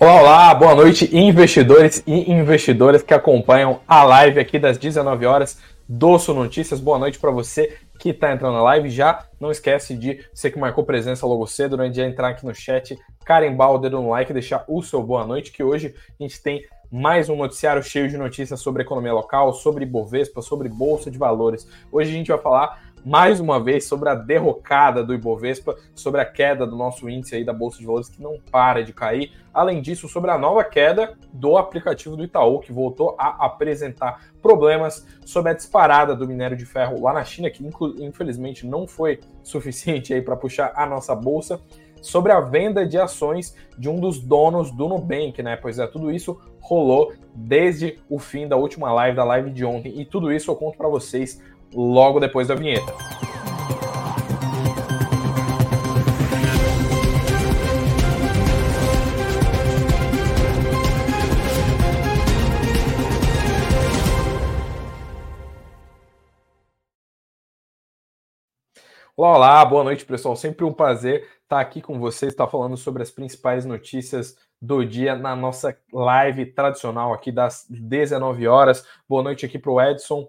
[0.00, 5.58] Olá, boa noite, investidores e investidoras que acompanham a live aqui das 19 horas
[5.88, 6.78] do Sul Notícias.
[6.78, 8.90] Boa noite para você que está entrando na live.
[8.90, 12.54] Já não esquece de você que marcou presença logo cedo, né, de entrar aqui no
[12.54, 16.40] chat, carimbar o dedo no like deixar o seu boa noite, que hoje a gente
[16.40, 21.18] tem mais um noticiário cheio de notícias sobre economia local, sobre Ibovespa, sobre bolsa de
[21.18, 21.66] valores.
[21.90, 26.24] Hoje a gente vai falar mais uma vez sobre a derrocada do Ibovespa, sobre a
[26.24, 29.32] queda do nosso índice aí da Bolsa de Valores que não para de cair.
[29.52, 35.06] Além disso, sobre a nova queda do aplicativo do Itaú, que voltou a apresentar problemas
[35.24, 37.64] sobre a disparada do minério de ferro lá na China, que
[37.98, 41.60] infelizmente não foi suficiente aí para puxar a nossa bolsa
[42.00, 45.56] sobre a venda de ações de um dos donos do Nubank, né?
[45.56, 50.00] Pois é, tudo isso rolou desde o fim da última live, da live de ontem,
[50.00, 52.92] e tudo isso eu conto para vocês logo depois da vinheta.
[69.18, 70.36] Olá, olá, boa noite, pessoal.
[70.36, 75.16] Sempre um prazer estar aqui com vocês, estar falando sobre as principais notícias do dia
[75.16, 78.86] na nossa live tradicional aqui das 19 horas.
[79.08, 80.28] Boa noite aqui para o Edson,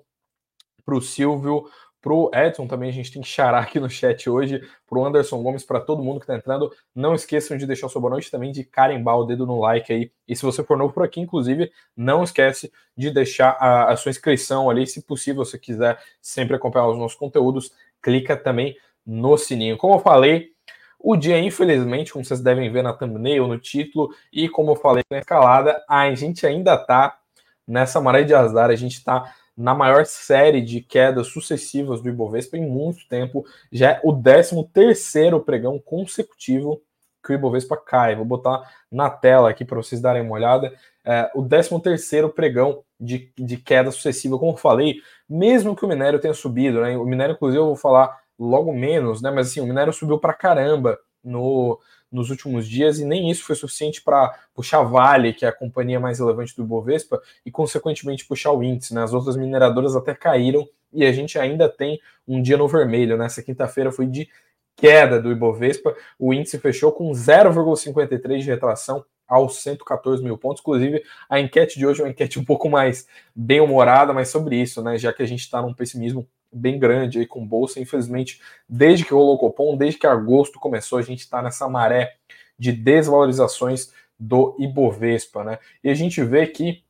[0.86, 1.70] para o Silvio,
[2.02, 5.06] para o Edson também, a gente tem que charar aqui no chat hoje, para o
[5.06, 6.72] Anderson Gomes, para todo mundo que está entrando.
[6.96, 9.92] Não esqueçam de deixar o seu boa noite também, de carimbar o dedo no like
[9.92, 10.12] aí.
[10.26, 14.12] E se você for novo por aqui, inclusive, não esquece de deixar a, a sua
[14.12, 19.78] inscrição ali, se possível, se quiser sempre acompanhar os nossos conteúdos, clica também no sininho.
[19.78, 20.52] Como eu falei,
[20.98, 25.04] o dia, infelizmente, como vocês devem ver na thumbnail, no título, e como eu falei
[25.10, 27.20] na escalada, a gente ainda está
[27.68, 32.58] nessa maré de azar, a gente está na maior série de quedas sucessivas do Ibovespa
[32.58, 33.46] em muito tempo.
[33.70, 36.82] Já é o 13 terceiro pregão consecutivo
[37.22, 38.16] que o Ibovespa cai.
[38.16, 40.74] Vou botar na tela aqui para vocês darem uma olhada.
[41.04, 44.40] É, o 13 terceiro pregão de, de queda sucessiva.
[44.40, 46.98] Como eu falei, mesmo que o minério tenha subido, né?
[46.98, 49.30] O minério, inclusive, eu vou falar logo menos, né?
[49.30, 51.78] Mas assim, o minério subiu para caramba no,
[52.12, 56.00] nos últimos dias, e nem isso foi suficiente para puxar Vale, que é a companhia
[56.00, 58.94] mais relevante do Ibovespa, e consequentemente puxar o índice.
[58.94, 59.04] Né?
[59.04, 63.18] As outras mineradoras até caíram e a gente ainda tem um dia no vermelho.
[63.18, 64.28] Nessa quinta-feira foi de
[64.76, 70.62] queda do Ibovespa, o índice fechou com 0,53 de retração aos 114 mil pontos.
[70.62, 73.06] Inclusive, a enquete de hoje é uma enquete um pouco mais
[73.36, 74.98] bem-humorada, mas sobre isso, né?
[74.98, 77.80] Já que a gente está num pessimismo bem grande aí com bolsa.
[77.80, 82.16] Infelizmente, desde que rolou o Copom, desde que agosto começou, a gente está nessa maré
[82.58, 85.60] de desvalorizações do Ibovespa, né?
[85.84, 86.84] E a gente vê que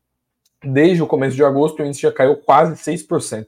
[0.63, 3.45] desde o começo de agosto o índice já caiu quase 6%,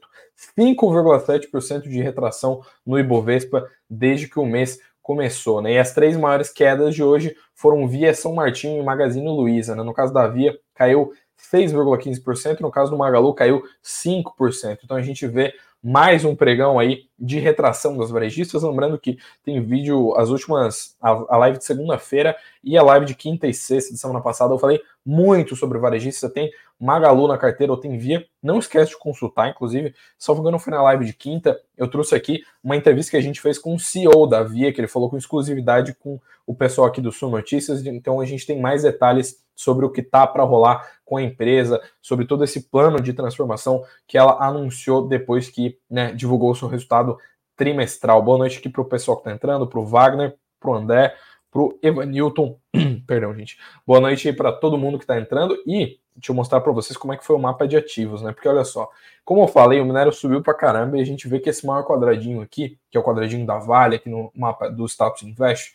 [0.58, 5.72] 5,7% de retração no Ibovespa desde que o mês começou, né?
[5.72, 9.82] E as três maiores quedas de hoje foram Via São Martinho e Magazine Luiza, né?
[9.82, 11.12] No caso da Via, caiu
[11.52, 14.78] 6,15%, no caso do Magalu caiu 5%.
[14.84, 18.62] Então a gente vê mais um pregão aí de retração das varejistas.
[18.62, 23.48] Lembrando que tem vídeo, as últimas, a, live de segunda-feira e a live de quinta
[23.48, 24.54] e sexta de semana passada.
[24.54, 26.30] Eu falei muito sobre varejista.
[26.30, 28.24] Tem Magalu na carteira ou tem Via.
[28.40, 29.92] Não esquece de consultar, inclusive.
[30.16, 31.60] Só engano, foi na live de quinta.
[31.76, 34.80] Eu trouxe aqui uma entrevista que a gente fez com o CEO da Via, que
[34.80, 37.84] ele falou com exclusividade com o pessoal aqui do Sul Notícias.
[37.84, 41.78] Então a gente tem mais detalhes sobre o que tá para rolar com a empresa,
[42.00, 46.68] sobre todo esse plano de transformação que ela anunciou depois que né, divulgou o seu
[46.68, 47.18] resultado
[47.54, 48.22] trimestral.
[48.22, 51.14] Boa noite aqui para o pessoal que está entrando, para o Wagner, para o André,
[51.50, 52.58] para o Evanilton.
[53.06, 53.58] Perdão, gente.
[53.86, 56.96] Boa noite aí para todo mundo que está entrando e deixa eu mostrar para vocês
[56.96, 58.32] como é que foi o mapa de ativos, né?
[58.32, 58.88] Porque olha só,
[59.22, 61.84] como eu falei, o minério subiu para caramba e a gente vê que esse maior
[61.84, 65.74] quadradinho aqui, que é o quadradinho da Vale aqui no mapa do Status Invest,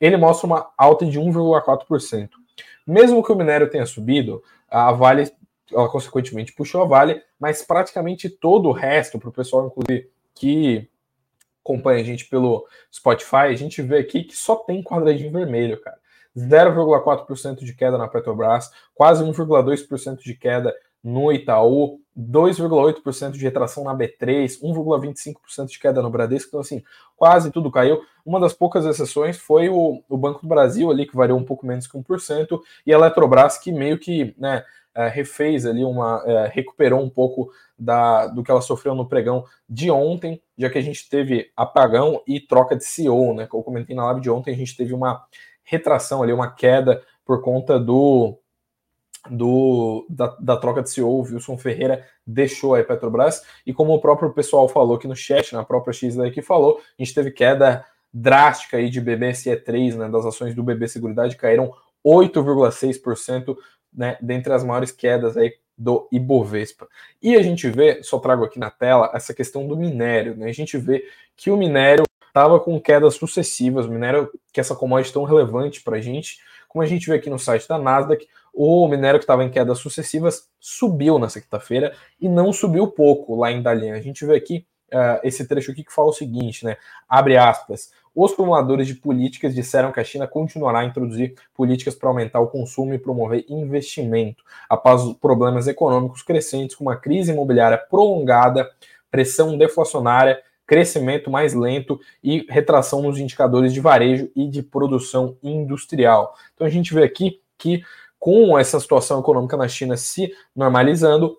[0.00, 2.30] ele mostra uma alta de 1,4%.
[2.86, 5.30] Mesmo que o minério tenha subido, a Vale,
[5.72, 10.88] ela consequentemente puxou a Vale, mas praticamente todo o resto, para o pessoal, inclusive, que
[11.62, 15.98] acompanha a gente pelo Spotify, a gente vê aqui que só tem quadradinho vermelho, cara.
[16.36, 23.94] 0,4% de queda na Petrobras, quase 1,2% de queda no Itaú, 2,8% de retração na
[23.94, 26.82] B3, 1,25% de queda no Bradesco, então assim,
[27.16, 28.02] quase tudo caiu.
[28.24, 31.66] Uma das poucas exceções foi o, o Banco do Brasil ali, que variou um pouco
[31.66, 34.62] menos que 1%, e a Eletrobras, que meio que né,
[34.94, 36.22] é, refez ali uma.
[36.26, 40.78] É, recuperou um pouco da, do que ela sofreu no pregão de ontem, já que
[40.78, 43.46] a gente teve apagão e troca de CEO, né?
[43.46, 45.24] Que eu comentei na live de ontem, a gente teve uma
[45.62, 48.38] retração ali, uma queda por conta do
[49.28, 54.32] do, da, da, troca de CEO, Wilson Ferreira deixou a Petrobras, e como o próprio
[54.32, 58.76] pessoal falou aqui no chat, na própria X que falou, a gente teve queda drástica
[58.78, 61.72] aí de BBSE3, né, das ações do BB Seguridade caíram
[62.04, 63.56] 8,6%,
[63.92, 66.86] né, dentre as maiores quedas aí do Ibovespa.
[67.22, 70.36] E a gente vê, só trago aqui na tela, essa questão do minério.
[70.36, 70.48] Né?
[70.48, 71.06] A gente vê
[71.36, 75.82] que o minério estava com quedas sucessivas, o minério, que é essa commodity tão relevante
[75.82, 76.38] para a gente,
[76.68, 79.78] como a gente vê aqui no site da Nasdaq, o minério que estava em quedas
[79.78, 83.94] sucessivas subiu na sexta-feira e não subiu pouco lá em Dalian.
[83.94, 86.76] A gente vê aqui uh, esse trecho aqui que fala o seguinte, né?
[87.08, 87.90] Abre aspas.
[88.14, 92.48] Os formuladores de políticas disseram que a China continuará a introduzir políticas para aumentar o
[92.48, 98.68] consumo e promover investimento, após problemas econômicos crescentes, como a crise imobiliária prolongada,
[99.10, 106.34] pressão deflacionária, crescimento mais lento e retração nos indicadores de varejo e de produção industrial.
[106.54, 107.82] Então a gente vê aqui que
[108.20, 111.36] com essa situação econômica na China se normalizando,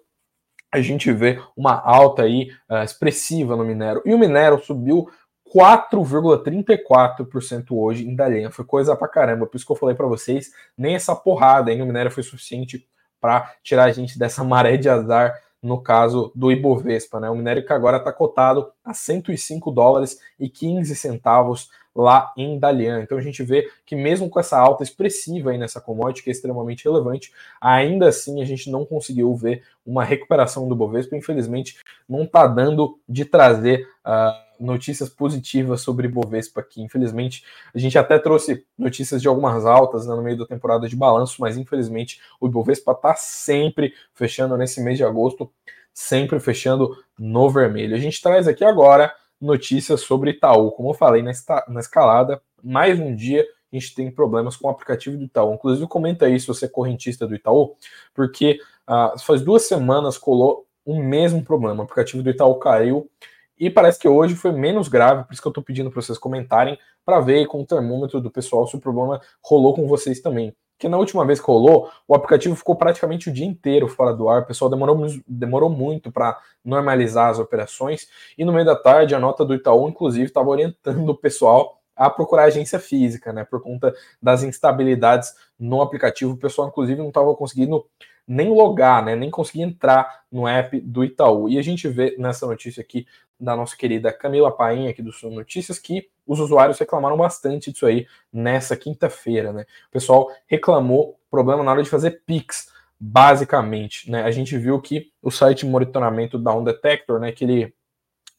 [0.74, 4.01] a gente vê uma alta aí uh, expressiva no minério.
[4.04, 5.07] E o minério subiu
[5.54, 8.50] 4,34% hoje em Dalian.
[8.50, 9.45] Foi coisa pra caramba.
[9.45, 12.88] Por isso que eu falei para vocês, nem essa porrada aí no minério foi suficiente
[13.19, 17.30] para tirar a gente dessa maré de azar no caso do Ibovespa, né?
[17.30, 23.02] O minério que agora está cotado a 105 dólares e 15 centavos lá em Dalian.
[23.02, 26.34] Então a gente vê que mesmo com essa alta expressiva aí nessa commodity, que é
[26.34, 31.16] extremamente relevante, ainda assim a gente não conseguiu ver uma recuperação do Bovespa.
[31.16, 31.78] Infelizmente,
[32.08, 36.82] não está dando de trazer uh, notícias positivas sobre Bovespa aqui.
[36.82, 37.44] Infelizmente,
[37.74, 41.38] a gente até trouxe notícias de algumas altas né, no meio da temporada de balanço,
[41.40, 45.52] mas infelizmente o Bovespa está sempre fechando nesse mês de agosto,
[45.94, 47.96] sempre fechando no vermelho.
[47.96, 50.72] A gente traz aqui agora notícias sobre Itaú.
[50.72, 51.32] Como eu falei na,
[51.68, 55.54] na escalada, mais um dia a gente tem problemas com o aplicativo do Itaú.
[55.54, 57.76] Inclusive, comenta aí se você é correntista do Itaú,
[58.14, 61.82] porque uh, faz duas semanas colou o mesmo problema.
[61.82, 63.10] O aplicativo do Itaú caiu
[63.58, 66.18] e parece que hoje foi menos grave, por isso que eu estou pedindo para vocês
[66.18, 70.54] comentarem para ver com o termômetro do pessoal se o problema rolou com vocês também
[70.81, 74.28] que na última vez que rolou, o aplicativo ficou praticamente o dia inteiro fora do
[74.28, 74.42] ar.
[74.42, 78.10] O pessoal demorou, demorou muito para normalizar as operações.
[78.36, 82.10] E no meio da tarde, a nota do Itaú, inclusive, estava orientando o pessoal a
[82.10, 83.44] procurar agência física, né?
[83.44, 86.33] Por conta das instabilidades no aplicativo.
[86.33, 87.86] O pessoal, inclusive, não estava conseguindo
[88.28, 89.16] nem logar, né?
[89.16, 91.50] Nem conseguir entrar no app do Itaú.
[91.50, 93.06] E a gente vê nessa notícia aqui
[93.40, 97.86] da nossa querida Camila Painha, aqui do Sul Notícias, que os usuários reclamaram bastante disso
[97.86, 99.66] aí nessa quinta-feira, né?
[99.88, 104.24] O pessoal reclamou problema na hora de fazer Pix, basicamente, né?
[104.24, 107.74] A gente viu que o site de monitoramento da On Detector, né, que ele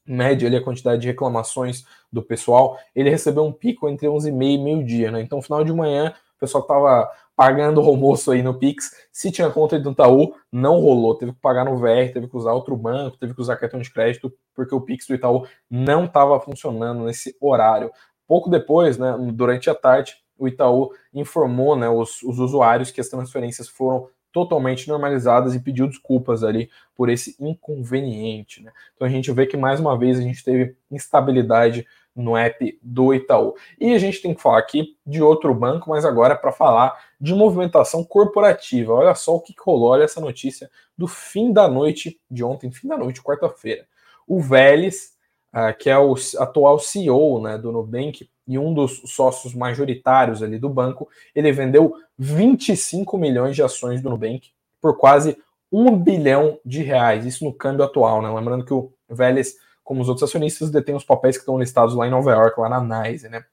[0.06, 4.58] mede ali a quantidade de reclamações do pessoal, ele recebeu um pico entre 11h30 e
[4.58, 5.20] meio-dia, né?
[5.20, 7.10] Então, final de manhã, o pessoal estava
[7.42, 8.92] pagando o almoço aí no Pix.
[9.10, 11.16] Se tinha conta do Itaú, não rolou.
[11.16, 13.92] Teve que pagar no VR, teve que usar outro banco, teve que usar cartão de
[13.92, 17.90] crédito, porque o Pix do Itaú não estava funcionando nesse horário.
[18.28, 23.08] Pouco depois, né, durante a tarde, o Itaú informou né, os, os usuários que as
[23.08, 28.62] transferências foram totalmente normalizadas e pediu desculpas ali por esse inconveniente.
[28.62, 28.70] Né?
[28.94, 31.84] Então a gente vê que mais uma vez a gente teve instabilidade
[32.14, 33.54] no app do Itaú.
[33.80, 37.32] E a gente tem que falar aqui de outro banco, mas agora para falar de
[37.32, 38.92] movimentação corporativa.
[38.92, 42.88] Olha só o que rolou, olha essa notícia do fim da noite de ontem, fim
[42.88, 43.86] da noite, quarta-feira.
[44.26, 45.12] O Vélez,
[45.54, 50.58] uh, que é o atual CEO né, do Nubank e um dos sócios majoritários ali
[50.58, 54.50] do banco, ele vendeu 25 milhões de ações do Nubank
[54.80, 55.38] por quase
[55.70, 58.28] um bilhão de reais, isso no câmbio atual, né?
[58.34, 62.06] Lembrando que o Vélez como os outros acionistas, detém os papéis que estão listados lá
[62.06, 63.44] em Nova York, lá na NYSE, né?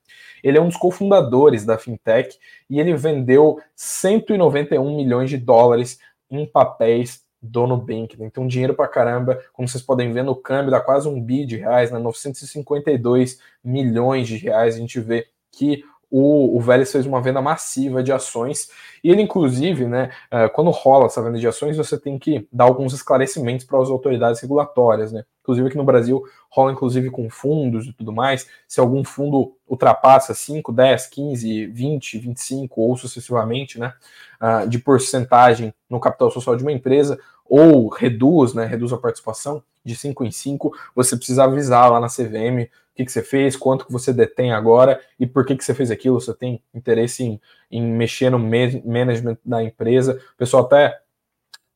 [0.43, 2.37] Ele é um dos cofundadores da fintech
[2.69, 8.17] e ele vendeu 191 milhões de dólares em papéis do Nubank.
[8.19, 11.57] Então, dinheiro pra caramba, como vocês podem ver no câmbio, dá quase um bi de
[11.57, 11.97] reais, né?
[11.99, 14.75] 952 milhões de reais.
[14.75, 18.69] A gente vê que o, o Vélez fez uma venda massiva de ações
[19.03, 22.65] e ele, inclusive, né, é, quando rola essa venda de ações, você tem que dar
[22.65, 25.23] alguns esclarecimentos para as autoridades regulatórias, né?
[25.41, 28.47] Inclusive aqui no Brasil rola inclusive com fundos e tudo mais.
[28.67, 33.93] Se algum fundo ultrapassa 5, 10, 15, 20, 25 ou sucessivamente, né,
[34.41, 39.63] uh, de porcentagem no capital social de uma empresa, ou reduz, né, reduz a participação
[39.89, 43.55] de 5 em 5, você precisa avisar lá na CVM o que, que você fez,
[43.55, 47.23] quanto que você detém agora e por que, que você fez aquilo, você tem interesse
[47.23, 47.41] em,
[47.71, 50.21] em mexer no management da empresa.
[50.33, 50.99] O pessoal até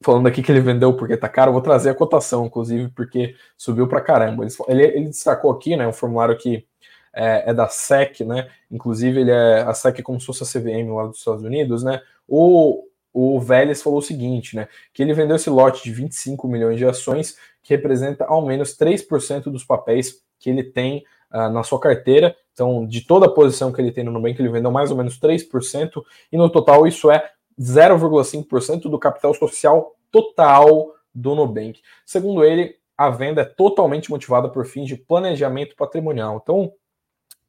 [0.03, 3.87] falando aqui que ele vendeu porque tá caro, vou trazer a cotação, inclusive, porque subiu
[3.87, 4.45] para caramba.
[4.67, 6.67] Ele, ele, destacou aqui, né, um formulário que
[7.13, 10.45] é, é, da SEC, né, inclusive ele é a SEC é como se fosse a
[10.45, 15.13] CVM lá dos Estados Unidos, né, o, o Vélez falou o seguinte, né, que ele
[15.13, 20.21] vendeu esse lote de 25 milhões de ações, que representa ao menos 3% dos papéis
[20.39, 22.35] que ele tem uh, na sua carteira.
[22.51, 25.19] Então, de toda a posição que ele tem no Nubank, ele vendeu mais ou menos
[25.19, 27.29] 3%, e no total isso é
[27.59, 31.79] 0,5% do capital social total do Nubank.
[32.05, 36.39] Segundo ele, a venda é totalmente motivada por fins de planejamento patrimonial.
[36.41, 36.73] Então,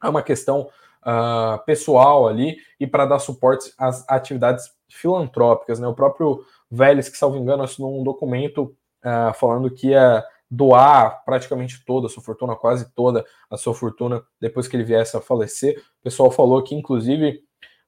[0.03, 0.69] é uma questão
[1.03, 5.79] uh, pessoal ali e para dar suporte às atividades filantrópicas.
[5.79, 5.87] Né?
[5.87, 8.75] O próprio Vélez, que salvo engano, assinou um documento
[9.05, 14.23] uh, falando que ia doar praticamente toda a sua fortuna, quase toda a sua fortuna,
[14.41, 15.79] depois que ele viesse a falecer.
[16.01, 17.43] O pessoal falou que, inclusive,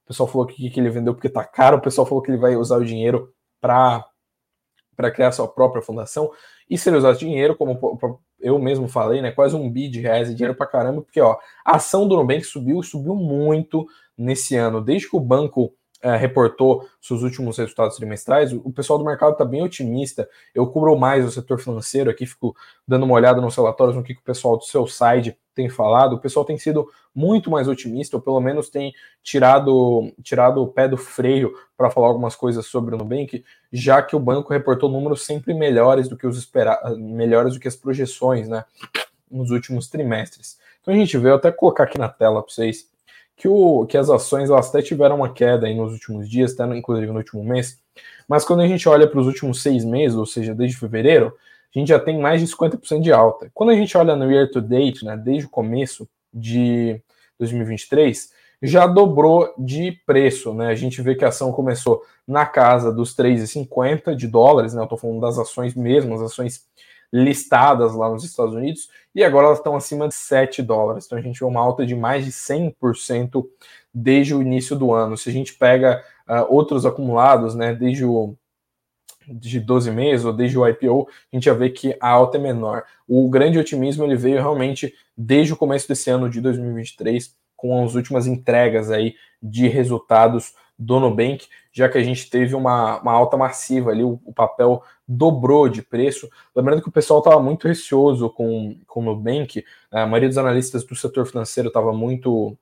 [0.04, 2.38] o pessoal falou que, que ele vendeu porque tá caro, o pessoal falou que ele
[2.38, 4.04] vai usar o dinheiro para
[4.96, 6.32] para criar sua própria fundação.
[6.70, 7.78] E se ele usasse dinheiro, como
[8.40, 11.76] eu mesmo falei, né, quase um bi de reais, dinheiro para caramba, porque ó, a
[11.76, 13.86] ação do Nubank subiu, subiu muito
[14.16, 15.74] nesse ano, desde que o banco
[16.06, 20.28] é, reportou seus últimos resultados trimestrais, o pessoal do mercado está bem otimista.
[20.54, 22.54] Eu cubro mais o setor financeiro aqui, fico
[22.86, 26.12] dando uma olhada nos relatórios, no que, que o pessoal do seu site tem falado.
[26.12, 30.86] O pessoal tem sido muito mais otimista, ou pelo menos tem tirado, tirado o pé
[30.86, 35.26] do freio para falar algumas coisas sobre o Nubank, já que o banco reportou números
[35.26, 38.64] sempre melhores do que os esperados, melhores do que as projeções, né,
[39.28, 40.56] nos últimos trimestres.
[40.80, 42.88] Então a gente vê, eu até colocar aqui na tela para vocês
[43.36, 46.76] que, o, que as ações elas até tiveram uma queda aí nos últimos dias, até
[46.76, 47.78] inclusive no último mês,
[48.26, 51.32] mas quando a gente olha para os últimos seis meses, ou seja, desde fevereiro,
[51.74, 53.50] a gente já tem mais de 50% de alta.
[53.52, 57.00] Quando a gente olha no year to date, né, desde o começo de
[57.38, 60.68] 2023, já dobrou de preço, né?
[60.68, 64.80] A gente vê que a ação começou na casa dos 3,50 de dólares, né?
[64.80, 66.64] Eu estou falando das ações mesmo, as ações
[67.16, 71.06] listadas lá nos Estados Unidos, e agora elas estão acima de 7 dólares.
[71.06, 73.44] Então a gente vê uma alta de mais de 100%
[73.92, 75.16] desde o início do ano.
[75.16, 78.36] Se a gente pega uh, outros acumulados, né, desde o
[79.28, 82.40] de 12 meses ou desde o IPO, a gente já vê que a alta é
[82.40, 82.84] menor.
[83.08, 87.94] O grande otimismo ele veio realmente desde o começo desse ano de 2023, com as
[87.94, 93.36] últimas entregas aí de resultados do Nubank, já que a gente teve uma, uma alta
[93.36, 96.28] massiva ali, o, o, papel dobrou de preço.
[96.54, 100.84] Lembrando que o pessoal estava muito receoso com, com o Nubank, a maioria dos analistas
[100.84, 102.56] do setor financeiro estava muito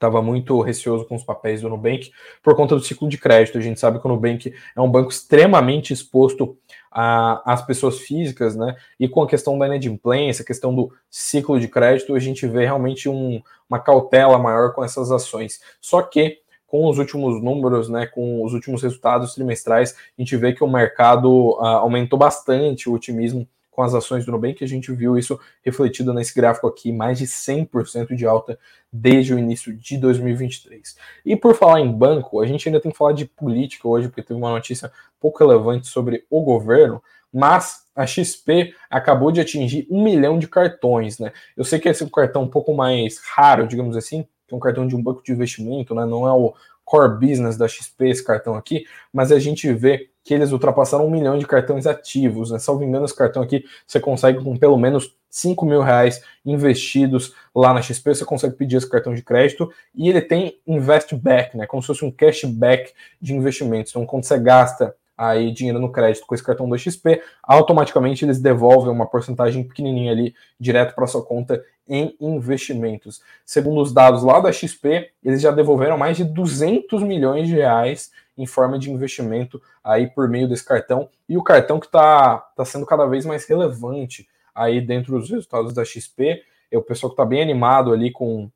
[0.00, 2.10] estava muito receoso com os papéis do Nubank
[2.42, 3.58] por conta do ciclo de crédito.
[3.58, 6.56] A gente sabe que o Nubank é um banco extremamente exposto
[6.90, 8.74] às pessoas físicas, né?
[8.98, 12.64] E com a questão da inadimplência, a questão do ciclo de crédito, a gente vê
[12.64, 15.60] realmente um, uma cautela maior com essas ações.
[15.82, 16.39] Só que
[16.70, 20.68] com os últimos números, né, com os últimos resultados trimestrais, a gente vê que o
[20.68, 25.38] mercado uh, aumentou bastante o otimismo com as ações do Nubank, a gente viu isso
[25.64, 28.56] refletido nesse gráfico aqui, mais de 100% de alta
[28.92, 30.96] desde o início de 2023.
[31.26, 34.22] E por falar em banco, a gente ainda tem que falar de política hoje, porque
[34.22, 40.04] teve uma notícia pouco relevante sobre o governo, mas a XP acabou de atingir um
[40.04, 41.32] milhão de cartões, né?
[41.56, 44.56] Eu sei que esse é um cartão um pouco mais raro, digamos assim, que é
[44.56, 46.04] um cartão de um banco de investimento, né?
[46.04, 46.52] Não é o
[46.84, 51.10] core business da XP esse cartão aqui, mas a gente vê que eles ultrapassaram um
[51.10, 52.58] milhão de cartões ativos, né?
[52.58, 57.72] Salvo engano, esse cartão aqui você consegue com pelo menos 5 mil reais investidos lá
[57.72, 61.66] na XP, você consegue pedir esse cartão de crédito e ele tem investback, né?
[61.66, 63.92] Como se fosse um cashback de investimentos.
[63.92, 68.40] Então, quando você gasta aí dinheiro no crédito com esse cartão do XP, automaticamente eles
[68.40, 73.20] devolvem uma porcentagem pequenininha ali direto para sua conta em investimentos.
[73.44, 78.10] Segundo os dados lá da XP, eles já devolveram mais de 200 milhões de reais
[78.38, 82.64] em forma de investimento aí por meio desse cartão e o cartão que está tá
[82.64, 86.42] sendo cada vez mais relevante aí dentro dos resultados da XP.
[86.70, 88.50] É o pessoal que está bem animado ali com,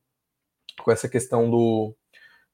[0.83, 1.95] com essa questão do,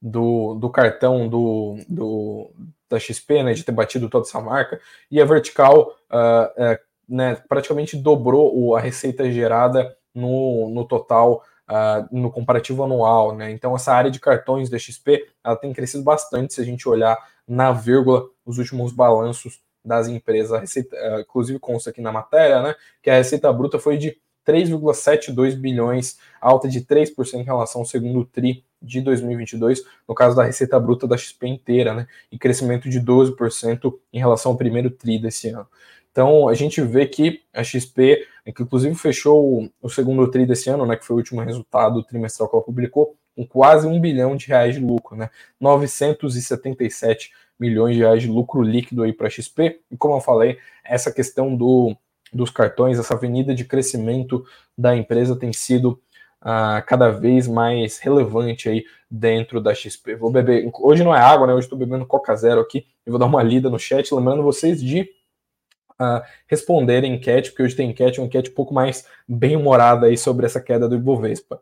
[0.01, 2.51] do, do cartão do, do,
[2.91, 4.79] da XP, né, de ter batido toda essa marca,
[5.09, 12.31] e a Vertical uh, né, praticamente dobrou a receita gerada no, no total, uh, no
[12.31, 13.35] comparativo anual.
[13.35, 13.51] Né?
[13.51, 17.17] Então, essa área de cartões da XP ela tem crescido bastante se a gente olhar
[17.47, 20.59] na vírgula os últimos balanços das empresas.
[20.59, 26.17] Receita, inclusive consta aqui na matéria, né, que a receita bruta foi de 3,72 bilhões,
[26.39, 31.07] alta de 3% em relação ao segundo TRI de 2022, no caso da receita bruta
[31.07, 32.07] da XP inteira, né?
[32.31, 35.67] E crescimento de 12% em relação ao primeiro TRI desse ano.
[36.11, 40.85] Então, a gente vê que a XP, que inclusive fechou o segundo TRI desse ano,
[40.85, 44.47] né, que foi o último resultado trimestral que ela publicou, com quase um bilhão de
[44.47, 45.29] reais de lucro, né?
[45.59, 49.79] 977 milhões de reais de lucro líquido aí para a XP.
[49.89, 51.95] E como eu falei, essa questão do,
[52.33, 54.43] dos cartões, essa avenida de crescimento
[54.77, 56.01] da empresa tem sido
[56.41, 60.15] uh, cada vez mais relevante aí dentro da XP.
[60.15, 61.53] Vou beber, hoje não é água, né?
[61.53, 64.81] Hoje estou bebendo Coca Zero aqui e vou dar uma lida no chat, lembrando vocês
[64.81, 65.01] de
[66.01, 70.17] uh, responder enquete, porque hoje tem enquete, uma enquete um pouco mais bem humorada aí
[70.17, 71.61] sobre essa queda do Ibovespa.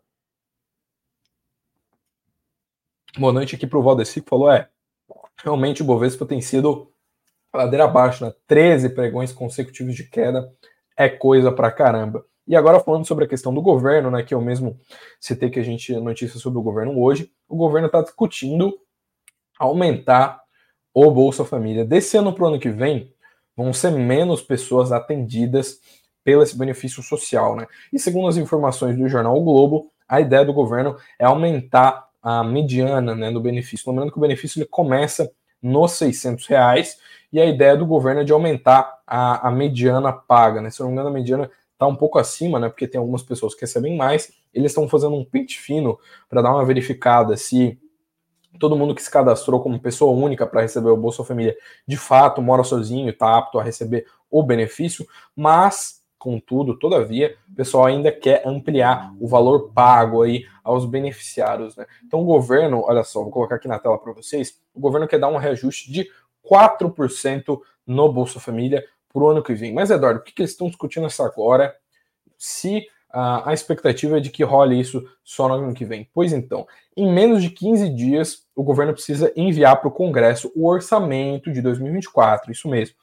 [3.18, 4.70] Boa noite aqui para o Valdeci, que falou, é,
[5.44, 6.92] realmente o Ibovespa tem sido
[7.54, 8.34] ladeira abaixo, né?
[8.48, 10.54] 13 pregões consecutivos de queda,
[10.96, 12.24] é coisa pra caramba.
[12.50, 14.76] E agora falando sobre a questão do governo, né, que eu mesmo
[15.20, 18.76] citei que a gente notícia sobre o governo hoje, o governo está discutindo
[19.60, 20.42] aumentar
[20.92, 21.86] o Bolsa Família.
[21.86, 23.14] Desse ano para o ano que vem,
[23.56, 25.80] vão ser menos pessoas atendidas
[26.24, 27.68] pelo esse benefício social, né?
[27.94, 32.44] E segundo as informações do jornal o Globo, a ideia do governo é aumentar a
[32.44, 33.88] mediana, né, do benefício.
[33.92, 36.98] Lembrando que o benefício ele começa nos 600 reais
[37.32, 40.72] e a ideia do governo é de aumentar a, a mediana paga, né?
[40.72, 42.68] Se eu não me engano, a mediana está um pouco acima, né?
[42.68, 44.34] Porque tem algumas pessoas que recebem mais.
[44.54, 47.80] Eles estão fazendo um pente fino para dar uma verificada se
[48.60, 51.56] todo mundo que se cadastrou como pessoa única para receber o Bolsa Família
[51.88, 57.56] de fato mora sozinho e está apto a receber o benefício, mas contudo, todavia, o
[57.56, 61.86] pessoal ainda quer ampliar o valor pago aí aos beneficiários, né?
[62.06, 65.20] Então o governo, olha só, vou colocar aqui na tela para vocês, o governo quer
[65.20, 66.10] dar um reajuste de
[66.44, 69.74] 4% no Bolsa Família para o ano que vem.
[69.74, 71.76] Mas, Eduardo, o que, que eles estão discutindo essa agora?
[72.38, 72.80] Se
[73.14, 76.10] uh, a expectativa é de que role isso só no ano que vem.
[76.14, 80.68] Pois então, em menos de 15 dias, o governo precisa enviar para o Congresso o
[80.68, 82.96] orçamento de 2024, isso mesmo.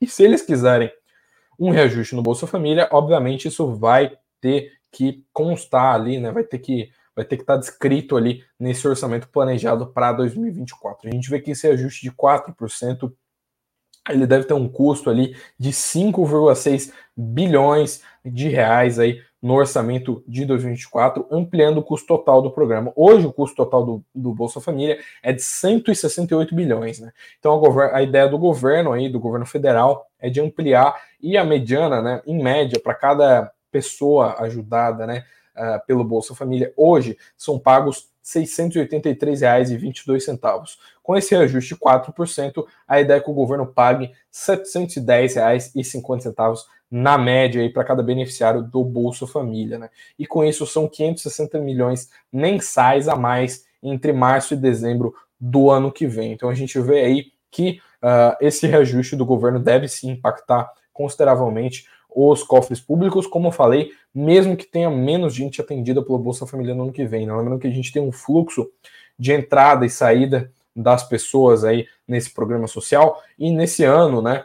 [0.00, 0.90] E se eles quiserem
[1.58, 6.30] um reajuste no Bolsa Família, obviamente isso vai ter que constar ali, né?
[6.30, 11.08] Vai ter que vai ter que estar descrito ali nesse orçamento planejado para 2024.
[11.08, 13.12] A gente vê que esse ajuste de 4%
[14.08, 20.44] ele deve ter um custo ali de 5,6 bilhões de reais aí no orçamento de
[20.44, 22.92] 2024, ampliando o custo total do programa.
[22.94, 27.12] Hoje, o custo total do, do Bolsa Família é de 168 bilhões, né?
[27.40, 31.44] Então, a, a, ideia do governo aí, do governo federal, é de ampliar e a
[31.44, 35.24] mediana, né, em média, para cada pessoa ajudada, né,
[35.56, 40.76] uh, pelo Bolsa Família, hoje são pagos R$ 683,22.
[41.02, 46.58] Com esse reajuste de 4%, a ideia é que o governo pague R$ 710,50
[46.90, 49.78] na média para cada beneficiário do Bolsa Família.
[49.78, 49.88] Né?
[50.18, 55.90] E com isso são 560 milhões mensais a mais entre março e dezembro do ano
[55.90, 56.32] que vem.
[56.32, 61.88] Então a gente vê aí que uh, esse reajuste do governo deve se impactar consideravelmente
[62.14, 66.74] os cofres públicos, como eu falei, mesmo que tenha menos gente atendida pelo Bolsa Família
[66.74, 67.26] no ano que vem.
[67.26, 67.34] Né?
[67.34, 68.68] Lembrando que a gente tem um fluxo
[69.18, 74.44] de entrada e saída das pessoas aí nesse programa social, e nesse ano, né,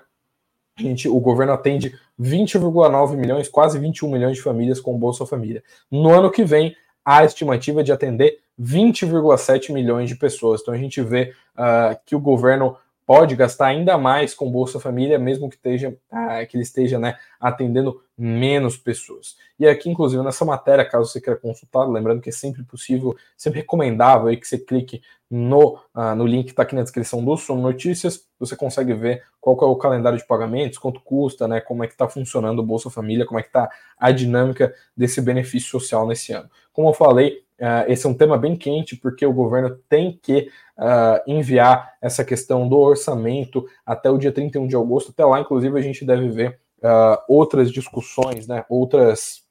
[0.77, 5.63] a gente, o governo atende 20,9 milhões, quase 21 milhões de famílias com Bolsa Família.
[5.89, 10.61] No ano que vem, a estimativa é de atender 20,7 milhões de pessoas.
[10.61, 12.75] Então a gente vê uh, que o governo
[13.07, 17.17] pode gastar ainda mais com Bolsa Família, mesmo que, esteja, ah, que ele esteja né,
[17.39, 19.37] atendendo menos pessoas.
[19.57, 23.61] E aqui, inclusive, nessa matéria, caso você queira consultar, lembrando que é sempre possível, sempre
[23.61, 27.37] recomendável aí que você clique no, uh, no link que está aqui na descrição do
[27.37, 31.85] Som Notícias, você consegue ver qual é o calendário de pagamentos, quanto custa, né, como
[31.85, 35.69] é que está funcionando o Bolsa Família, como é que está a dinâmica desse benefício
[35.69, 36.49] social nesse ano.
[36.73, 40.51] Como eu falei, Uh, esse é um tema bem quente, porque o governo tem que
[40.77, 45.11] uh, enviar essa questão do orçamento até o dia 31 de agosto.
[45.11, 49.43] Até lá, inclusive, a gente deve ver uh, outras discussões, né, outras,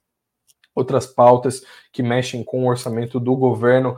[0.73, 1.61] outras pautas
[1.91, 3.97] que mexem com o orçamento do governo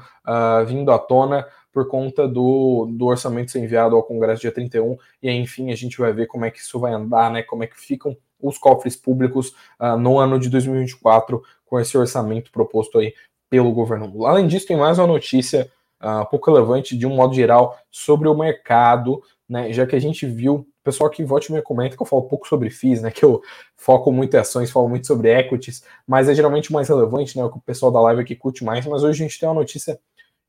[0.68, 4.98] vindo à tona por conta do, do orçamento ser enviado ao Congresso dia 31.
[5.22, 7.64] E aí, enfim, a gente vai ver como é que isso vai andar, né, como
[7.64, 9.54] é que ficam os cofres públicos
[10.00, 13.14] no ano de 2024 com esse orçamento proposto aí
[13.50, 14.26] pelo governo.
[14.26, 15.70] Além disso, tem mais uma notícia
[16.02, 19.72] uh, pouco relevante, de um modo geral, sobre o mercado, né?
[19.74, 22.70] Já que a gente viu, pessoal que vote me comenta que eu falo pouco sobre
[22.70, 23.12] FIIs, né?
[23.12, 23.42] Que eu
[23.78, 27.44] foco muito em ações, falo muito sobre equities, mas é geralmente mais relevante, né?
[27.44, 29.56] O que o pessoal da live aqui curte mais, mas hoje a gente tem uma
[29.56, 30.00] notícia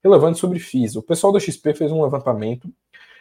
[0.03, 0.97] relevante sobre FIIs.
[0.97, 2.69] O pessoal do XP fez um levantamento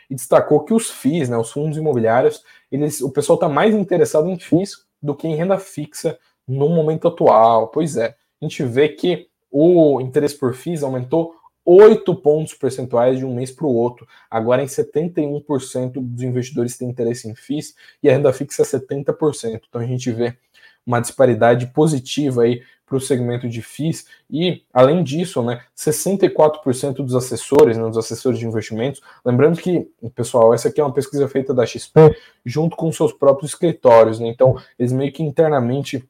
[0.10, 4.30] e destacou que os FIIs, né, os fundos imobiliários, eles, o pessoal está mais interessado
[4.30, 7.68] em FIIs do que em renda fixa no momento atual.
[7.68, 11.36] Pois é, a gente vê que o interesse por FIIs aumentou
[11.72, 14.08] 8 pontos percentuais de um mês para o outro.
[14.28, 19.62] Agora, em 71% dos investidores têm interesse em FIIs e a renda fixa é 70%.
[19.70, 20.36] Então, a gente vê
[20.84, 27.14] uma disparidade positiva aí para o segmento de FIIs e, além disso, né, 64% dos
[27.14, 31.54] assessores, né, dos assessores de investimentos, lembrando que, pessoal, essa aqui é uma pesquisa feita
[31.54, 36.04] da XP junto com seus próprios escritórios, né, então eles meio que internamente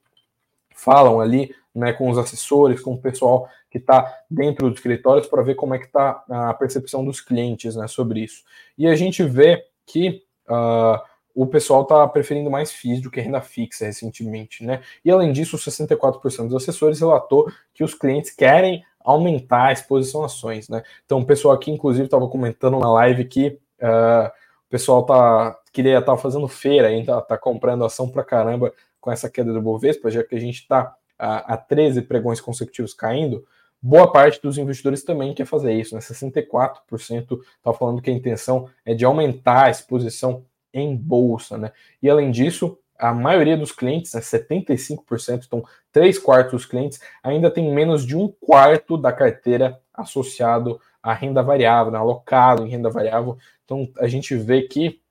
[0.80, 5.44] falam ali né, com os assessores, com o pessoal que está dentro dos escritórios para
[5.44, 8.44] ver como é que está a percepção dos clientes né, sobre isso.
[8.78, 11.00] E a gente vê que uh,
[11.34, 14.82] o pessoal está preferindo mais FIIs do que renda fixa recentemente, né?
[15.06, 20.26] E além disso, 64% dos assessores relatou que os clientes querem aumentar a exposição a
[20.26, 20.84] ações, né?
[21.06, 26.00] Então, o pessoal aqui, inclusive, estava comentando na live que uh, o pessoal tá queria
[26.00, 30.12] estar tá fazendo feira ainda, tá comprando ação pra caramba com essa queda do Bovespa,
[30.12, 33.46] já que a gente está a, a 13 pregões consecutivos caindo,
[33.82, 36.02] boa parte dos investidores também quer fazer isso, né?
[36.02, 41.72] 64% está falando que a intenção é de aumentar a exposição em bolsa, né?
[42.02, 47.50] E além disso, a maioria dos clientes, né, 75%, então 3 quartos dos clientes, ainda
[47.50, 52.90] tem menos de um quarto da carteira associado à renda variável, né, alocado em renda
[52.90, 53.38] variável.
[53.64, 55.02] Então a gente vê que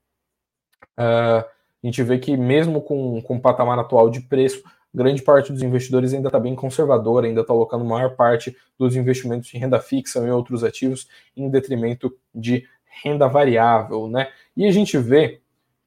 [0.98, 1.44] uh,
[1.82, 4.62] a gente vê que mesmo com, com o patamar atual de preço,
[4.94, 9.52] grande parte dos investidores ainda está bem conservador, ainda está alocando maior parte dos investimentos
[9.54, 12.66] em renda fixa e outros ativos em detrimento de
[13.02, 14.28] renda variável, né?
[14.56, 15.40] E a gente vê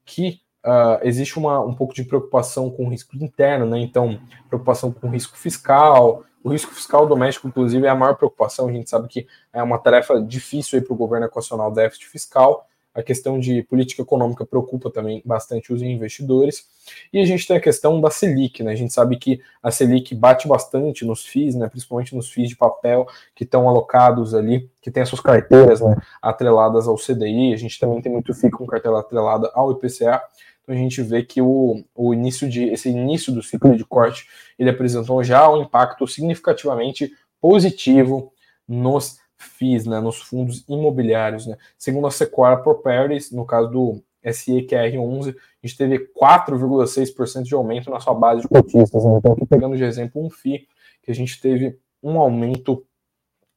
[0.05, 3.79] que uh, existe uma, um pouco de preocupação com o risco interno, né?
[3.79, 6.23] Então, preocupação com o risco fiscal.
[6.43, 8.67] O risco fiscal doméstico, inclusive, é a maior preocupação.
[8.67, 12.67] A gente sabe que é uma tarefa difícil para o governo equacionar o déficit fiscal.
[12.93, 16.67] A questão de política econômica preocupa também bastante os investidores.
[17.13, 18.73] E a gente tem a questão da Selic, né?
[18.73, 21.69] A gente sabe que a Selic bate bastante nos FIIs, né?
[21.69, 25.95] Principalmente nos FIIs de papel que estão alocados ali, que tem as suas carteiras né?
[26.21, 27.53] atreladas ao CDI.
[27.53, 30.21] A gente também tem muito FII com carteira atrelada ao IPCA.
[30.63, 34.27] Então a gente vê que o, o início de esse início do ciclo de corte
[34.57, 38.31] ele apresentou já um impacto significativamente positivo
[38.67, 41.47] nos FIIs, né, nos fundos imobiliários.
[41.47, 41.57] Né.
[41.77, 47.99] Segundo a Sequoia Properties, no caso do SEQR11, a gente teve 4,6% de aumento na
[47.99, 49.03] sua base de cotistas.
[49.03, 49.17] Né.
[49.17, 50.67] Então, aqui pegando de exemplo um FII,
[51.03, 52.85] que a gente teve um aumento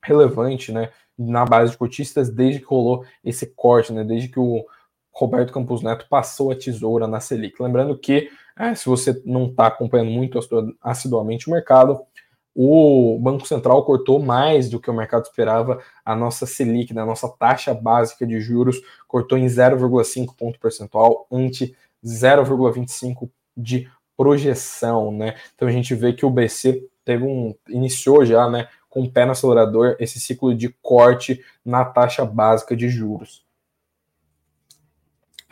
[0.03, 4.65] relevante né, na base de cotistas desde que rolou esse corte, né, desde que o
[5.11, 7.63] Roberto Campos Neto passou a tesoura na Selic.
[7.63, 10.39] Lembrando que, é, se você não está acompanhando muito
[10.83, 12.01] assiduamente o mercado,
[12.55, 17.07] o Banco Central cortou mais do que o mercado esperava a nossa Selic, né, a
[17.07, 25.35] nossa taxa básica de juros, cortou em 0,5 ponto percentual, ante 0,25 de projeção, né?
[25.55, 29.25] Então a gente vê que o BC teve um iniciou já, né, com o pé
[29.25, 33.44] no acelerador esse ciclo de corte na taxa básica de juros.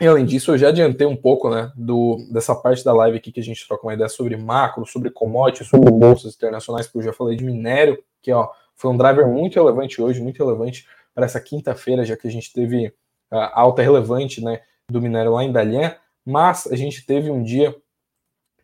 [0.03, 3.31] E além disso, eu já adiantei um pouco né, do, dessa parte da live aqui
[3.31, 7.03] que a gente troca uma ideia sobre macro, sobre commodities, sobre bolsas internacionais, porque eu
[7.03, 10.85] já falei de minério, que ó, foi um driver muito relevante hoje, muito relevante
[11.15, 12.93] para essa quinta-feira, já que a gente teve
[13.31, 14.59] a alta relevante né,
[14.91, 17.73] do minério lá em Dalian, mas a gente teve um dia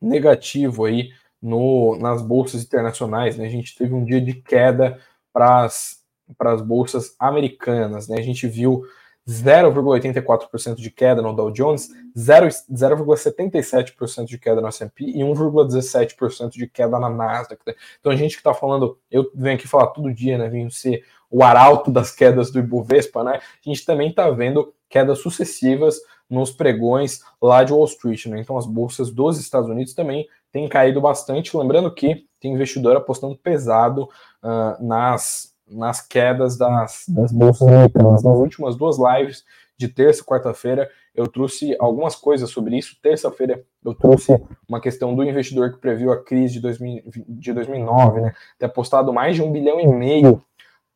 [0.02, 1.10] negativo aí
[1.41, 3.45] no, nas bolsas internacionais, né?
[3.45, 4.99] A gente teve um dia de queda
[5.32, 8.17] para as bolsas americanas, né?
[8.17, 8.84] A gente viu
[9.30, 17.00] 0,84% de queda no Dow Jones, 0,77% de queda no S&P e 1,17% de queda
[17.00, 17.62] na Nasdaq.
[17.65, 17.76] Né?
[18.00, 21.04] Então a gente que está falando, eu venho aqui falar todo dia, né, venho ser
[21.30, 23.34] o arauto das quedas do Ibovespa, né?
[23.34, 28.39] A gente também está vendo quedas sucessivas nos pregões lá de Wall Street, né?
[28.39, 33.36] Então as bolsas dos Estados Unidos também têm caído bastante, lembrando que tem investidor apostando
[33.36, 34.10] pesado
[34.42, 38.24] uh, nas nas quedas das, das bolsas americanas.
[38.24, 39.44] Nas últimas duas lives,
[39.78, 42.98] de terça e quarta-feira, eu trouxe algumas coisas sobre isso.
[43.02, 48.22] Terça-feira, eu trouxe uma questão do investidor que previu a crise de, 2000, de 2009,
[48.22, 48.34] né?
[48.58, 50.44] Ter apostado mais de um bilhão e meio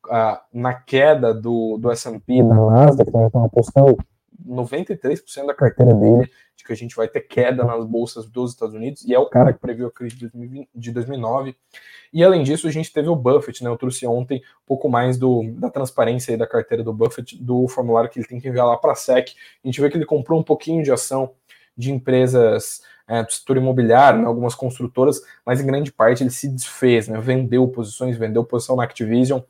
[0.08, 3.26] uh, na queda do, do S&P, da Nasdaq, né?
[3.26, 3.98] Então, apostando
[4.46, 8.76] 93% da carteira dele de que a gente vai ter queda nas bolsas dos Estados
[8.76, 11.56] Unidos, e é o cara que previu a crise de, 2020, de 2009.
[12.12, 13.70] E além disso, a gente teve o Buffett, né?
[13.70, 18.10] Eu trouxe ontem um pouco mais do, da transparência da carteira do Buffett, do formulário
[18.10, 19.34] que ele tem que enviar lá para a SEC.
[19.64, 21.32] A gente vê que ele comprou um pouquinho de ação
[21.76, 26.48] de empresas é, do setor imobiliário, né, algumas construtoras, mas em grande parte ele se
[26.48, 29.42] desfez, né, vendeu posições, vendeu posição na Activision,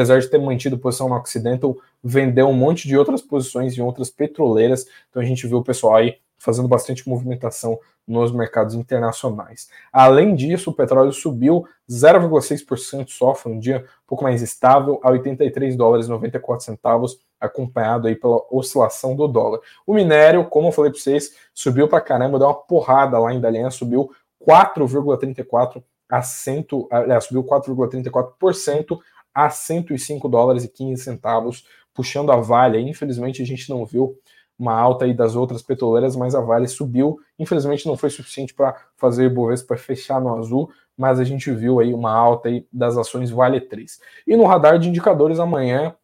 [0.00, 4.08] apesar de ter mantido posição no Occidental, vendeu um monte de outras posições em outras
[4.08, 9.68] petroleiras, então a gente viu o pessoal aí fazendo bastante movimentação nos mercados internacionais.
[9.92, 15.10] Além disso, o petróleo subiu 0,6% só, foi um dia um pouco mais estável, a
[15.10, 19.60] 83 dólares e 94 centavos, acompanhado aí pela oscilação do dólar.
[19.86, 23.40] O minério, como eu falei para vocês, subiu para caramba, deu uma porrada lá em
[23.40, 24.10] Dalian, subiu
[24.48, 28.98] 4,34 a 100, aliás, subiu 4,34%
[29.34, 32.80] a 105 dólares e 15 centavos, puxando a Vale.
[32.80, 34.18] Infelizmente a gente não viu
[34.58, 37.18] uma alta aí das outras petroleiras, mas a Vale subiu.
[37.38, 41.80] Infelizmente não foi suficiente para fazer o Ibovespa fechar no azul, mas a gente viu
[41.80, 44.00] aí uma alta aí das ações Vale 3.
[44.26, 45.94] E no radar de indicadores amanhã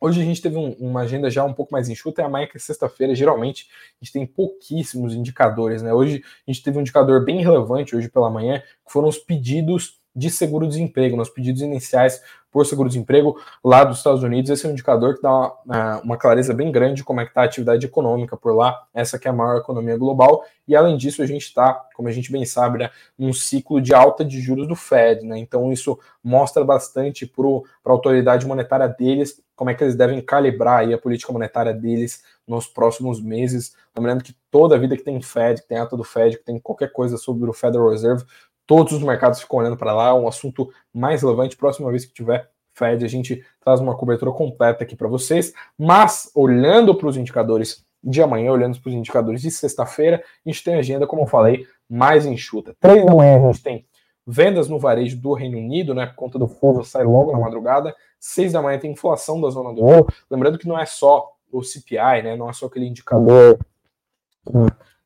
[0.00, 2.56] Hoje a gente teve um, uma agenda já um pouco mais enxuta, e amanhã que
[2.56, 3.68] é sexta-feira, geralmente
[4.00, 5.92] a gente tem pouquíssimos indicadores, né?
[5.92, 10.00] Hoje a gente teve um indicador bem relevante hoje pela manhã, que foram os pedidos
[10.18, 14.50] de seguro-desemprego, nos pedidos iniciais por seguro-desemprego lá dos Estados Unidos.
[14.50, 17.30] Esse é um indicador que dá uma, uma clareza bem grande de como é que
[17.30, 20.44] está a atividade econômica por lá, essa que é a maior economia global.
[20.66, 23.94] E além disso, a gente está, como a gente bem sabe, né, num ciclo de
[23.94, 25.24] alta de juros do Fed.
[25.24, 25.38] Né?
[25.38, 30.88] Então isso mostra bastante para a autoridade monetária deles como é que eles devem calibrar
[30.88, 33.74] a política monetária deles nos próximos meses.
[33.94, 36.92] Lembrando que toda vida que tem Fed, que tem ata do Fed, que tem qualquer
[36.92, 38.24] coisa sobre o Federal Reserve,
[38.68, 41.56] todos os mercados ficam olhando para lá, é um assunto mais relevante.
[41.56, 45.54] Próxima vez que tiver Fed, a gente traz uma cobertura completa aqui para vocês.
[45.76, 50.62] Mas, olhando para os indicadores de amanhã, olhando para os indicadores de sexta-feira, a gente
[50.62, 52.76] tem agenda, como eu falei, mais enxuta.
[52.78, 53.86] Três da manhã a gente tem
[54.26, 57.96] vendas no varejo do Reino Unido, né, por conta do fuso sai logo na madrugada.
[58.20, 60.06] Seis da manhã tem inflação da zona do euro.
[60.30, 63.58] Lembrando que não é só o CPI, né, não é só aquele indicador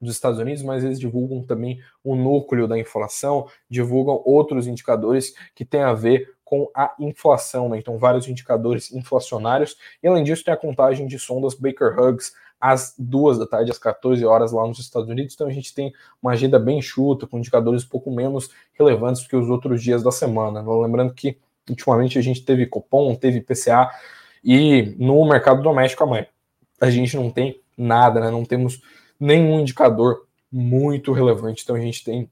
[0.00, 5.64] dos Estados Unidos, mas eles divulgam também o núcleo da inflação, divulgam outros indicadores que
[5.64, 7.78] têm a ver com a inflação, né?
[7.78, 9.76] Então, vários indicadores inflacionários.
[10.02, 13.78] E além disso, tem a contagem de sondas Baker Hughes às duas da tarde, às
[13.78, 15.34] 14 horas lá nos Estados Unidos.
[15.34, 19.28] Então, a gente tem uma agenda bem chuta, com indicadores um pouco menos relevantes do
[19.28, 20.60] que os outros dias da semana.
[20.60, 23.90] Lembrando que, ultimamente, a gente teve Copom, teve PCA,
[24.44, 26.26] e no mercado doméstico amanhã
[26.80, 28.28] a gente não tem nada, né?
[28.30, 28.82] Não temos
[29.22, 31.62] nenhum indicador muito relevante.
[31.62, 32.28] Então a gente tem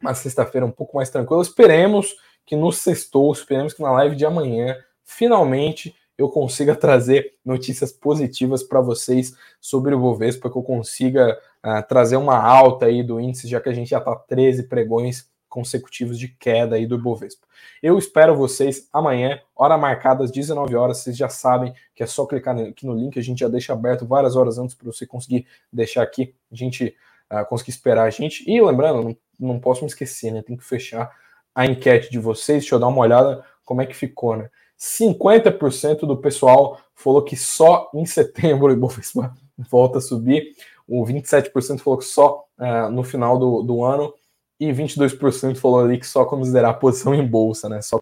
[0.00, 1.42] uma sexta-feira um pouco mais tranquila.
[1.42, 2.14] Esperemos
[2.46, 8.62] que no sextou, esperemos que na live de amanhã, finalmente eu consiga trazer notícias positivas
[8.62, 13.48] para vocês sobre o Bovespa, que eu consiga uh, trazer uma alta aí do índice,
[13.48, 17.46] já que a gente já está 13 pregões consecutivos de queda aí do Ibovespa.
[17.80, 20.98] Eu espero vocês amanhã, hora marcada às 19 horas.
[20.98, 24.04] Vocês já sabem que é só clicar aqui no link, a gente já deixa aberto
[24.04, 26.96] várias horas antes para você conseguir deixar aqui, a gente
[27.30, 28.42] uh, conseguir esperar a gente.
[28.50, 30.42] E lembrando, não, não posso me esquecer, né?
[30.42, 31.08] Tem que fechar
[31.54, 32.64] a enquete de vocês.
[32.64, 34.50] Deixa eu dar uma olhada como é que ficou, né?
[34.76, 39.32] 50% do pessoal falou que só em setembro o Ibovespa
[39.70, 40.48] volta a subir.
[40.88, 44.12] O 27% falou que só uh, no final do, do ano
[44.58, 47.82] e 22% falou ali que só considerar a posição em bolsa, né?
[47.82, 47.98] Só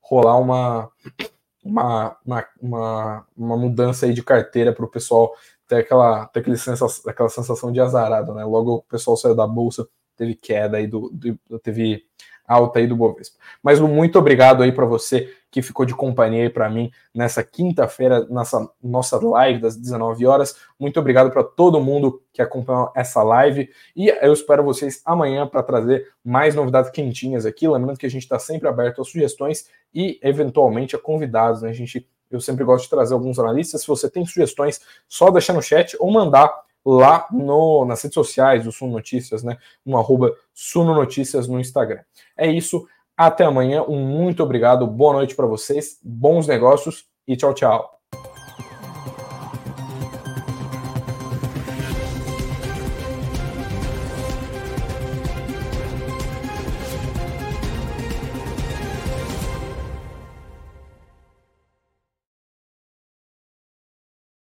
[0.00, 0.90] rolar uma,
[1.64, 5.34] uma, uma, uma, uma mudança aí de carteira para o pessoal
[5.66, 8.44] ter aquela, ter aquele sensação, aquela sensação de azarado, né?
[8.44, 9.86] Logo o pessoal saiu da bolsa,
[10.18, 12.04] teve queda aí do, do teve
[12.46, 13.36] alta aí do Bovespa.
[13.62, 18.26] Mas muito obrigado aí para você que ficou de companhia aí para mim nessa quinta-feira,
[18.28, 20.56] nessa nossa live das 19 horas.
[20.78, 25.62] Muito obrigado para todo mundo que acompanhou essa live e eu espero vocês amanhã para
[25.62, 27.68] trazer mais novidades quentinhas aqui.
[27.68, 31.70] Lembrando que a gente está sempre aberto a sugestões e eventualmente a convidados, né?
[31.70, 33.80] A gente eu sempre gosto de trazer alguns analistas.
[33.80, 36.52] Se você tem sugestões, só deixar no chat ou mandar
[36.90, 39.58] lá no, nas redes sociais do Suno Notícias, né?
[39.84, 42.00] No arroba Suno Notícias no Instagram.
[42.36, 42.88] É isso.
[43.14, 43.82] Até amanhã.
[43.82, 44.86] Um muito obrigado.
[44.86, 45.98] Boa noite para vocês.
[46.02, 47.97] Bons negócios e tchau, tchau.